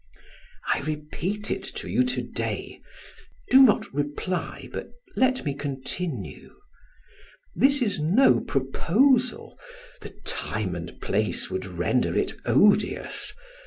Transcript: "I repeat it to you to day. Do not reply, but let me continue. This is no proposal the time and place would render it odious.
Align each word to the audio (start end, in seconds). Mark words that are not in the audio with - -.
"I 0.73 0.79
repeat 0.79 1.51
it 1.51 1.61
to 1.75 1.87
you 1.87 2.03
to 2.05 2.23
day. 2.23 2.81
Do 3.51 3.61
not 3.61 3.93
reply, 3.93 4.67
but 4.73 4.89
let 5.15 5.45
me 5.45 5.53
continue. 5.53 6.55
This 7.55 7.83
is 7.83 7.99
no 7.99 8.39
proposal 8.39 9.59
the 10.01 10.09
time 10.25 10.73
and 10.73 10.99
place 11.01 11.51
would 11.51 11.67
render 11.67 12.15
it 12.17 12.33
odious. 12.47 13.35